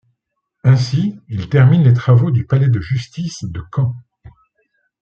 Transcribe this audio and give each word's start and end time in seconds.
Ainsi, 0.63 1.19
il 1.29 1.47
termine 1.47 1.83
les 1.83 1.93
travaux 1.93 2.31
du 2.31 2.43
Palais 2.47 2.69
de 2.69 2.79
Justice 2.81 3.43
de 3.43 3.61
Caen. 3.75 3.93